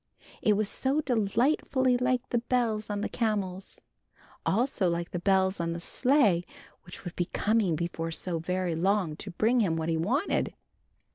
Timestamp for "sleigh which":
5.79-7.03